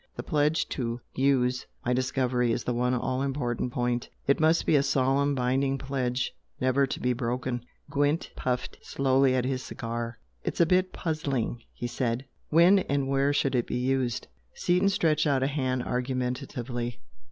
The 0.15 0.23
pledge 0.23 0.67
to 0.69 0.99
USE 1.13 1.67
my 1.85 1.93
discovery 1.93 2.51
is 2.51 2.63
the 2.63 2.73
one 2.73 2.95
all 2.95 3.21
important 3.21 3.71
point 3.71 4.09
it 4.25 4.39
must 4.39 4.65
be 4.65 4.75
a 4.75 4.81
solemn, 4.81 5.35
binding 5.35 5.77
pledge 5.77 6.33
never 6.59 6.87
to 6.87 6.99
be 6.99 7.13
broken." 7.13 7.63
Gwent 7.91 8.31
puffed 8.35 8.79
slowly 8.81 9.35
at 9.35 9.45
his 9.45 9.61
cigar. 9.61 10.17
"It's 10.43 10.59
a 10.59 10.65
bit 10.65 10.91
puzzling!" 10.91 11.61
he 11.71 11.85
said 11.85 12.25
"When 12.49 12.79
and 12.79 13.07
where 13.09 13.31
should 13.31 13.53
it 13.53 13.67
be 13.67 13.77
used?" 13.77 14.25
Seaton 14.55 14.89
stretched 14.89 15.27
out 15.27 15.43
a 15.43 15.47
hand 15.47 15.83
argumentatively. 15.83 16.99